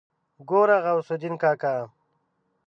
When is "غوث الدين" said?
0.83-1.33